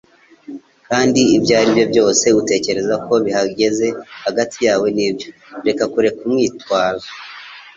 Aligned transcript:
kandi 0.87 1.19
ibyo 1.35 1.53
aribyo 1.59 1.85
byose 1.91 2.25
utekereza 2.39 2.95
ko 3.05 3.13
bihagaze 3.25 3.87
hagati 4.25 4.57
yawe 4.67 4.87
nibyo, 4.95 5.29
reka 5.65 5.83
kureka 5.93 6.19
urwitwazo. 6.25 7.09